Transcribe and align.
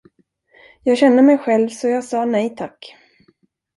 Jag 0.83 0.97
känner 0.97 1.23
mig 1.23 1.37
själv, 1.37 1.69
så 1.69 1.87
jag 1.87 2.03
sa, 2.03 2.25
nej 2.25 2.55
tack. 2.55 2.95